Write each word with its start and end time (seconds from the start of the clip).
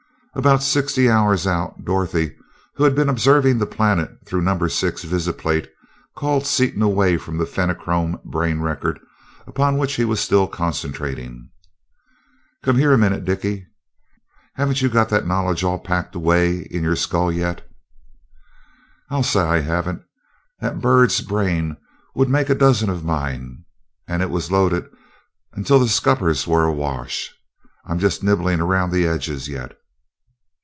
About 0.33 0.63
sixty 0.63 1.09
hours 1.09 1.45
out, 1.45 1.83
Dorothy, 1.83 2.37
who 2.75 2.85
had 2.85 2.95
been 2.95 3.09
observing 3.09 3.57
the 3.57 3.65
planet 3.65 4.11
through 4.25 4.39
number 4.43 4.69
six 4.69 5.03
visiplate, 5.03 5.67
called 6.15 6.45
Seaton 6.47 6.81
away 6.81 7.17
from 7.17 7.37
the 7.37 7.45
Fenachrone 7.45 8.17
brain 8.23 8.61
record, 8.61 9.01
upon 9.45 9.77
which 9.77 9.95
he 9.95 10.05
was 10.05 10.21
still 10.21 10.47
concentrating. 10.47 11.49
"Come 12.63 12.77
here 12.77 12.93
a 12.93 12.97
minute, 12.97 13.25
Dickie! 13.25 13.67
Haven't 14.55 14.81
you 14.81 14.87
got 14.87 15.09
that 15.09 15.27
knowledge 15.27 15.65
all 15.65 15.77
packed 15.79 16.15
away 16.15 16.59
in 16.71 16.81
your 16.81 16.95
skull 16.95 17.29
yet?" 17.29 17.69
"I'll 19.09 19.23
say 19.23 19.41
I 19.41 19.59
haven't. 19.59 20.01
That 20.61 20.79
bird's 20.79 21.19
brain 21.19 21.75
would 22.15 22.29
make 22.29 22.49
a 22.49 22.55
dozen 22.55 22.89
of 22.89 23.03
mine, 23.03 23.65
and 24.07 24.21
it 24.21 24.29
was 24.29 24.49
loaded 24.49 24.85
until 25.51 25.77
the 25.77 25.89
scuppers 25.89 26.47
were 26.47 26.63
awash. 26.63 27.35
I'm 27.85 27.99
just 27.99 28.23
nibbling 28.23 28.61
around 28.61 28.91
the 28.93 29.05
edges 29.05 29.49
yet." 29.49 29.77